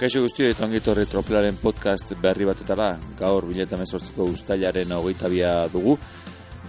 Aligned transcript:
Kaixo 0.00 0.22
guztio 0.24 0.46
eta 0.48 0.64
ongitorri 0.64 1.02
tropelaren 1.04 1.58
podcast 1.60 2.14
berri 2.22 2.46
batetara, 2.48 2.86
gaur 3.18 3.44
bileta 3.44 3.76
mezortziko 3.76 4.24
ustailaren 4.32 4.94
hogeita 4.96 5.28
bia 5.28 5.50
dugu, 5.68 5.92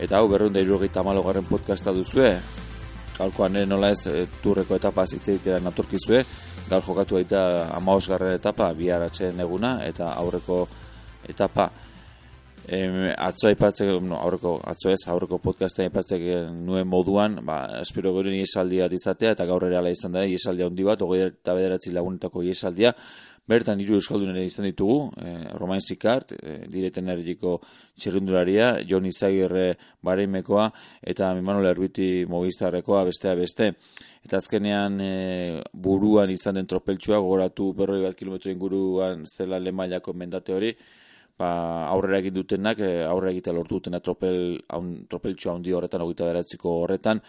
eta 0.04 0.18
hau 0.18 0.25
berrunda 0.27 0.59
irurogeita 0.59 1.00
malogaren 1.07 1.47
podcasta 1.47 1.93
duzue, 1.96 2.33
gaurkoan 3.15 3.55
nola 3.71 3.93
ez 3.96 4.02
e, 4.11 4.25
turreko 4.43 4.75
etapa 4.75 5.05
zitzeitera 5.07 5.61
naturkizue, 5.64 6.20
gaur 6.68 6.83
jokatu 6.83 7.21
baita 7.21 7.46
amaosgarren 7.78 8.36
etapa, 8.36 8.68
biharatzen 8.75 9.39
eguna, 9.39 9.77
eta 9.88 10.11
aurreko 10.11 10.65
etapa, 11.32 11.70
Em, 12.68 13.10
atzo 13.18 13.47
aipatzek, 13.50 13.89
no, 14.06 14.20
aurreko, 14.21 14.60
atzo 14.70 14.92
ez, 14.93 15.00
aurreko 15.10 15.39
podcasten 15.42 15.88
aipatzek 15.88 16.21
nuen 16.54 16.86
moduan, 16.87 17.39
ba, 17.46 17.64
espero 17.82 18.14
gero 18.20 18.29
iesaldi 18.37 18.84
bat 18.84 18.93
izatea, 18.93 19.32
eta 19.34 19.47
gaur 19.50 19.65
ere 19.65 19.82
izan 19.89 20.14
da, 20.14 20.21
iesaldia 20.29 20.68
handi 20.70 20.86
bat, 20.86 21.01
ogoi 21.01 21.24
eta 21.25 21.56
bederatzi 21.57 21.93
lagunetako 21.96 22.43
iesaldia, 22.46 22.93
bertan 23.50 23.82
hiru 23.82 23.97
euskaldun 23.97 24.36
ere 24.36 24.46
izan 24.46 24.70
ditugu, 24.70 25.10
e, 25.18 25.34
Romain 25.57 25.82
Zikart, 25.82 26.36
e, 26.37 26.56
direten 26.70 27.10
erriko 27.10 27.57
txerrundularia, 27.97 28.70
Jon 28.87 29.09
Izagirre 29.09 29.65
bareimekoa, 30.06 30.70
eta 31.01 31.34
Mimanol 31.34 31.65
Erbiti 31.73 32.28
Movistarrekoa 32.30 33.03
bestea 33.09 33.36
beste. 33.36 33.73
Eta 34.22 34.38
azkenean 34.38 35.02
e, 35.02 35.14
buruan 35.73 36.30
izan 36.30 36.62
den 36.62 36.70
tropeltsua, 36.70 37.20
gogoratu 37.20 37.73
berroi 37.73 38.03
bat 38.06 38.17
kilometro 38.17 38.53
inguruan 38.53 39.25
zela 39.25 39.59
lemailako 39.59 40.14
mendate 40.14 40.53
hori, 40.53 40.75
ba, 41.41 41.52
aurrera 41.91 42.22
egin 42.22 42.38
dutenak, 42.38 42.81
e, 42.86 42.92
aurrera 43.08 43.34
egitea 43.36 43.56
lortu 43.58 43.80
dutena 43.80 44.02
tropel, 44.03 44.59
haun, 44.75 44.92
tropeltxo 45.09 45.56
handi 45.56 45.73
horretan, 45.78 46.06
ogita 46.06 46.30
beratziko 46.30 46.78
horretan, 46.83 47.22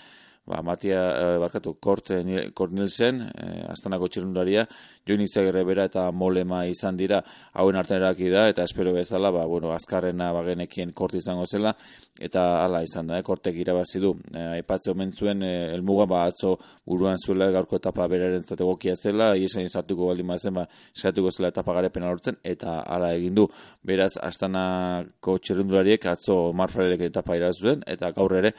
ba, 0.45 0.63
Matia, 0.63 1.01
e, 1.15 1.39
barkatu, 1.39 1.77
Kort, 1.81 2.11
e, 2.11 2.51
Kort 2.55 2.73
Nilsen, 2.75 3.21
e, 3.23 3.47
astanako 3.71 4.09
txirundaria, 4.11 4.65
join 5.07 5.23
izagirre 5.23 5.63
bera 5.65 5.87
eta 5.87 6.09
molema 6.11 6.65
izan 6.67 6.99
dira, 6.99 7.21
hauen 7.55 7.79
artean 7.79 8.03
eraki 8.03 8.31
da, 8.33 8.49
eta 8.51 8.67
espero 8.67 8.93
bezala, 8.97 9.31
ba, 9.35 9.45
bueno, 9.47 9.71
azkarrena 9.75 10.33
bagenekien 10.35 10.93
Kort 10.99 11.15
izango 11.15 11.47
zela, 11.47 11.75
eta 12.19 12.43
hala 12.65 12.83
izan 12.83 13.13
da, 13.13 13.21
e, 13.21 13.27
Kortek 13.27 13.63
irabazi 13.63 14.03
du. 14.03 14.17
E, 14.35 14.45
aipatze 14.59 14.91
omen 14.91 15.15
zuen, 15.15 15.47
e, 15.47 15.55
elmuga, 15.77 16.09
ba, 16.11 16.25
atzo 16.27 16.57
buruan 16.87 17.23
zuela, 17.23 17.51
gaurko 17.55 17.79
etapa 17.79 18.09
beraren 18.11 18.43
zategokia 18.43 18.97
zela, 18.97 19.33
izan 19.39 19.63
izartuko 19.63 20.11
baldin 20.11 20.27
mazen, 20.27 20.59
ba, 20.59 20.67
eskatuko 20.97 21.31
zela 21.31 21.55
etapa 21.55 21.79
garepena 21.79 22.11
lortzen, 22.11 22.43
eta 22.43 22.81
hala 22.83 23.15
egin 23.15 23.39
du. 23.39 23.47
Beraz, 23.87 24.17
astanako 24.19 25.39
txirundulariek 25.39 26.11
atzo 26.11 26.49
marfarelek 26.57 27.13
etapa 27.13 27.39
irazuen, 27.39 27.87
eta 27.87 28.11
gaur 28.17 28.41
ere, 28.43 28.57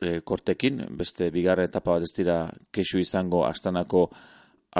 e, 0.00 0.20
kortekin, 0.20 0.82
beste 0.98 1.30
bigarren 1.30 1.68
etapa 1.68 1.96
bat 1.96 2.06
ez 2.06 2.12
dira 2.16 2.42
kesu 2.72 3.00
izango 3.00 3.44
astanako 3.46 4.08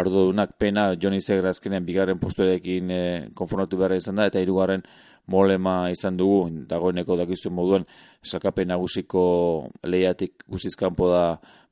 ardodunak 0.00 0.56
pena 0.58 0.94
Joni 0.94 1.20
Zegra 1.20 1.50
azkenean 1.50 1.86
bigarren 1.86 2.18
postuarekin 2.18 2.90
e, 2.90 3.04
konformatu 3.34 3.78
behar 3.78 3.96
izan 3.96 4.20
da, 4.20 4.26
eta 4.30 4.42
hirugarren 4.42 4.84
molema 5.30 5.90
izan 5.90 6.16
dugu, 6.18 6.48
dagoeneko 6.66 7.16
dakizuen 7.18 7.54
moduan, 7.54 7.84
sakapen 8.22 8.70
nagusiko 8.72 9.22
lehiatik 9.86 10.44
guzizkanpo 10.50 11.08
da 11.10 11.24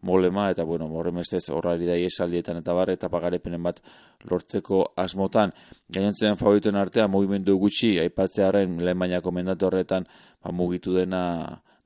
molema, 0.06 0.48
eta 0.52 0.64
bueno, 0.64 0.86
horre 0.94 1.10
mestez 1.14 1.48
horrari 1.50 1.86
da 1.88 1.96
iesaldietan 1.98 2.60
eta 2.60 2.74
bar, 2.74 2.92
eta 2.94 3.10
pagarepenen 3.10 3.62
bat 3.62 3.80
lortzeko 4.30 4.84
asmotan. 4.96 5.54
Gainontzen 5.90 6.38
favoriten 6.38 6.78
artean, 6.78 7.10
movimendu 7.10 7.56
gutxi, 7.58 7.96
aipatzearen 8.04 8.78
lehen 8.84 8.98
bainako 8.98 9.34
mendatu 9.34 9.66
horretan, 9.66 10.06
ba, 10.42 10.54
mugitu 10.54 10.94
dena 10.94 11.24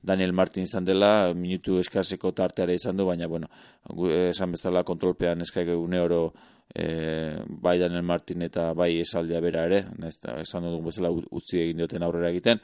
Daniel 0.03 0.33
Martin 0.33 0.67
izan 0.67 0.85
dela, 0.85 1.31
minutu 1.33 1.77
eskaseko 1.79 2.33
tarteare 2.35 2.75
izan 2.75 2.97
du, 2.99 3.05
baina, 3.07 3.27
bueno, 3.31 3.47
esan 4.27 4.51
bezala 4.51 4.83
kontrolpean 4.83 5.41
eskaik 5.45 5.71
une 5.77 6.01
oro 6.03 6.25
e, 6.75 7.39
bai 7.47 7.77
Daniel 7.79 8.03
Martin 8.03 8.43
eta 8.43 8.73
bai 8.75 8.97
esaldia 8.99 9.39
bera 9.41 9.63
ere, 9.69 9.85
nesta, 10.03 10.35
esan 10.41 10.67
dugu 10.67 10.89
bezala 10.89 11.11
utzi 11.13 11.61
egin 11.63 11.79
dioten 11.79 12.03
aurrera 12.03 12.33
egiten, 12.33 12.59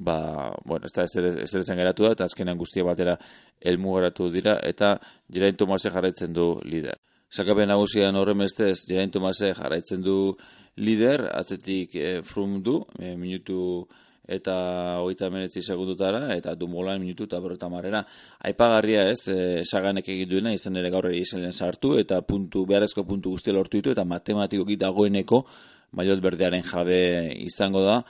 ba, 0.00 0.52
bueno, 0.64 0.88
ez 0.88 0.94
da 0.96 1.04
ez 1.04 1.54
ere 1.54 1.76
geratu 1.76 2.06
da, 2.06 2.12
eta 2.16 2.24
azkenan 2.24 2.58
guztia 2.58 2.84
batera 2.84 3.18
elmu 3.60 3.98
geratu 3.98 4.30
dira, 4.32 4.58
eta 4.64 4.96
Jerain 5.28 5.56
Tomase 5.56 5.90
jarraitzen 5.92 6.32
du 6.32 6.54
lider. 6.64 6.96
Sakapen 7.32 7.68
nagusian 7.68 8.16
horren 8.16 8.38
bestez, 8.44 8.86
Jerain 8.88 9.10
Tomase 9.10 9.52
jarraitzen 9.56 10.02
du 10.02 10.34
lider, 10.76 11.28
atzetik 11.36 11.96
e, 11.96 12.22
frum 12.24 12.62
du, 12.62 12.80
e, 12.98 13.12
minutu 13.16 13.86
eta 14.28 14.54
hogeita 15.02 15.30
menetzi 15.30 15.62
segundutara, 15.62 16.34
eta 16.36 16.54
dumolan 16.54 17.00
minutu 17.00 17.24
eta 17.24 17.40
berreta 17.40 17.68
marrera. 17.68 18.04
Aipagarria 18.46 19.08
ez, 19.10 19.26
e, 19.28 19.60
esaganek 19.60 20.08
egin 20.14 20.28
duena, 20.30 20.52
izan 20.54 20.76
ere 20.76 20.90
gaur 20.90 21.10
ere 21.10 21.52
sartu, 21.52 21.96
eta 21.98 22.20
puntu, 22.22 22.64
beharrezko 22.66 23.04
puntu 23.04 23.30
guztia 23.30 23.52
lortu 23.52 23.78
ditu, 23.78 23.90
eta 23.90 24.04
matematikoki 24.04 24.76
dagoeneko, 24.76 25.44
maiot 25.92 26.20
berdearen 26.20 26.62
jabe 26.62 27.00
izango 27.42 27.82
da, 27.84 28.02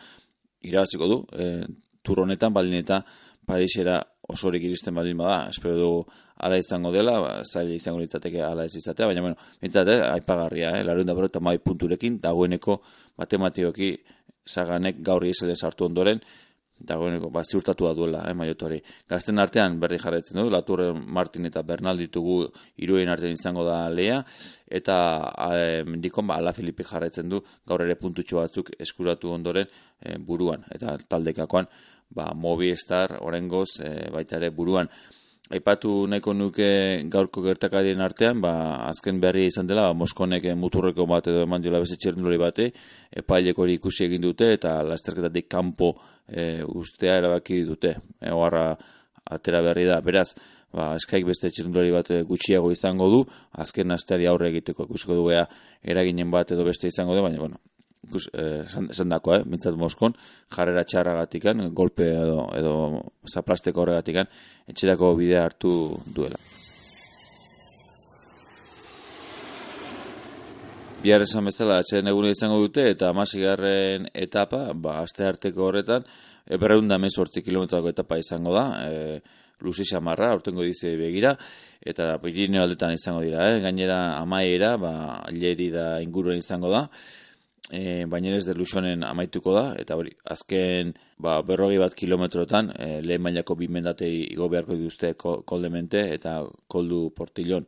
irabaziko 0.63 1.09
du, 1.09 1.21
e, 1.33 1.51
turronetan, 2.03 2.53
baldin 2.53 2.83
eta 2.83 3.03
Parisera 3.47 3.97
osorik 4.31 4.63
iristen 4.63 4.95
baldin 4.95 5.19
bada, 5.19 5.49
espero 5.51 5.75
dugu 5.75 6.03
ala 6.47 6.59
izango 6.59 6.93
dela, 6.95 7.17
ba, 7.21 7.31
zaila 7.43 7.75
izango 7.75 7.99
litzateke 7.99 8.41
ala 8.43 8.67
ez 8.69 8.77
izatea, 8.79 9.09
baina 9.11 9.25
bueno, 9.25 9.37
mintzate, 9.63 9.97
aipagarria, 10.13 10.71
eh, 10.79 10.85
larun 10.87 11.07
da 11.07 11.15
berreta 11.19 11.41
mai 11.41 11.57
punturekin, 11.59 12.21
dagoeneko 12.23 12.79
matematikoki 13.19 13.91
zaganek 14.49 15.03
gaur 15.05 15.25
izelen 15.25 15.57
sartu 15.57 15.87
ondoren, 15.87 16.21
dagoeneko 16.83 17.31
ba, 17.31 17.43
ziurtatua 17.45 17.93
duela, 17.95 18.25
eh, 18.29 18.35
maiotori. 18.35 18.81
Gazten 19.09 19.39
artean 19.39 19.79
berri 19.81 19.99
jarretzen 20.03 20.41
du, 20.41 20.49
Laturre 20.51 20.91
Martin 20.93 21.47
eta 21.47 21.63
Bernal 21.63 21.99
ditugu 21.99 22.43
iruen 22.83 23.09
artean 23.13 23.37
izango 23.37 23.65
da 23.65 23.89
lea, 23.89 24.19
eta 24.67 24.97
e, 25.55 25.83
mendikon 25.87 26.27
ba, 26.27 26.41
Ala 26.41 26.53
Filipe 26.53 26.85
jarretzen 26.85 27.29
du, 27.29 27.43
gaur 27.67 27.85
ere 27.87 27.97
puntutxo 28.01 28.41
batzuk 28.41 28.73
eskuratu 28.79 29.33
ondoren 29.33 29.67
eh, 30.01 30.19
buruan, 30.19 30.65
eta 30.75 30.97
taldekakoan 31.09 31.71
ba, 32.11 32.33
Movistar, 32.35 33.19
Orengoz, 33.21 33.81
e, 33.81 34.11
baita 34.13 34.39
ere 34.41 34.51
buruan. 34.51 34.91
Aipatu 35.51 36.07
nahiko 36.07 36.33
nuke 36.33 36.67
gaurko 37.11 37.43
gertakarien 37.43 38.01
artean, 38.01 38.39
ba, 38.41 38.53
azken 38.87 39.19
berri 39.21 39.49
izan 39.49 39.67
dela, 39.67 39.89
ba, 39.91 39.97
Moskonek 39.99 40.47
muturreko 40.57 41.07
bat 41.11 41.27
edo 41.27 41.43
eman 41.43 41.61
diola 41.65 41.81
beze 41.83 41.99
txerndulari 41.99 42.39
bate, 42.39 42.69
epailek 43.23 43.59
hori 43.59 43.75
ikusi 43.75 44.07
egin 44.07 44.23
dute, 44.23 44.53
eta 44.55 44.79
lasterketatik 44.87 45.49
kanpo 45.51 45.91
e, 46.29 46.63
ustea 46.63 47.19
erabaki 47.19 47.65
dute. 47.67 47.97
E, 48.21 48.31
oharra 48.31 48.71
atera 49.35 49.65
berri 49.67 49.89
da, 49.91 49.99
beraz, 50.01 50.31
ba, 50.73 50.93
eskaik 50.95 51.27
beste 51.27 51.51
txerndulari 51.51 51.91
bat 51.93 52.15
gutxiago 52.31 52.71
izango 52.71 53.11
du, 53.11 53.21
azken 53.67 53.99
asteari 53.99 54.31
aurre 54.31 54.49
egiteko 54.55 54.87
ikusiko 54.87 55.19
duea 55.19 55.45
eraginen 55.83 56.31
bat 56.31 56.55
edo 56.55 56.65
beste 56.71 56.87
izango 56.87 57.19
du, 57.19 57.27
baina, 57.27 57.43
bueno, 57.43 57.59
ikus, 58.09 58.29
eh, 58.33 58.65
esan 58.91 59.09
dako, 59.09 59.35
eh, 59.37 59.45
mintzat 59.47 59.77
Moskon, 59.79 60.15
jarrera 60.51 60.85
txarra 60.85 61.15
gatikan, 61.21 61.69
golpe 61.75 62.09
edo, 62.11 62.49
edo 62.57 62.75
zaplasteko 63.27 63.85
horregatikan, 63.85 64.27
etxerako 64.69 65.15
bidea 65.17 65.45
hartu 65.45 65.73
duela. 66.07 66.41
Bihar 71.03 71.23
esan 71.25 71.49
bezala, 71.49 71.81
atxeden 71.83 72.07
egune 72.13 72.31
izango 72.31 72.61
dute, 72.63 72.85
eta 72.93 73.09
amasigarren 73.11 74.05
etapa, 74.15 74.69
ba, 74.73 75.01
aste 75.03 75.25
harteko 75.27 75.65
horretan, 75.67 76.05
eberreunda 76.47 76.99
mezortzi 77.03 77.43
kilometrako 77.43 77.91
etapa 77.91 78.19
izango 78.23 78.53
da, 78.55 78.67
e, 78.87 79.41
Luzi 79.63 79.83
Xamarra, 79.87 80.33
ortengo 80.35 80.63
dizi 80.67 80.93
begira, 80.99 81.33
eta 81.83 82.21
Pirineo 82.23 82.63
aldetan 82.63 82.95
izango 82.95 83.23
dira, 83.23 83.49
eh? 83.51 83.59
gainera 83.63 83.99
amaiera, 84.21 84.77
ba, 84.79 84.93
leri 85.35 85.71
da 85.75 85.87
inguruen 86.03 86.39
izango 86.39 86.71
da, 86.71 86.85
e, 87.73 88.05
baina 88.07 88.35
ez 88.37 88.45
de 88.45 88.55
lusonen 88.55 89.05
amaituko 89.07 89.55
da, 89.57 89.65
eta 89.81 89.97
hori, 89.97 90.13
azken 90.35 90.93
ba, 91.23 91.39
berrogi 91.47 91.81
bat 91.81 91.95
kilometrotan, 91.97 92.69
e, 92.77 92.91
lehen 93.05 93.25
mailako 93.25 93.57
bi 93.57 93.71
mendatei 93.73 94.13
igo 94.27 94.51
beharko 94.53 94.77
dituzte 94.77 95.15
koldemente, 95.17 96.05
eta 96.15 96.43
koldu 96.69 97.07
portilon, 97.17 97.65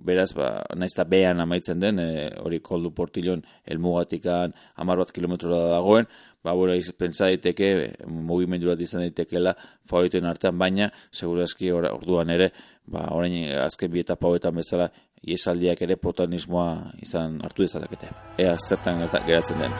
beraz, 0.00 0.30
ba, 0.32 0.48
naiz 0.80 0.94
eta 0.94 1.04
behan 1.04 1.44
amaitzen 1.44 1.82
den, 1.82 2.00
e, 2.00 2.26
hori 2.40 2.62
koldu 2.64 2.94
portilon 2.96 3.44
elmugatikan 3.68 4.56
amar 4.80 5.04
bat 5.04 5.12
kilometro 5.12 5.52
da 5.52 5.76
dagoen, 5.76 6.08
ba, 6.40 6.56
bora, 6.56 6.78
pentsa 6.98 7.28
daiteke, 7.28 7.70
mugimendu 8.08 8.72
bat 8.72 8.80
izan 8.80 9.04
daitekela 9.04 9.52
favoriten 9.90 10.28
artean, 10.30 10.56
baina, 10.58 10.88
segurazki 11.12 11.72
orduan 11.76 12.32
ere, 12.32 12.50
ba, 12.88 13.10
orain 13.12 13.36
azken 13.66 13.92
bi 13.92 14.00
etapa 14.00 14.32
bezala, 14.56 14.88
iesaldiak 15.26 15.82
ere 15.82 15.96
protagonismoa 15.96 16.92
izan 17.02 17.40
hartu 17.44 17.66
dezakete. 17.66 18.12
Ea 18.38 18.56
zertan 18.68 19.04
geratzen 19.26 19.60
den. 19.60 19.76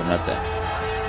Onartea. 0.00 0.99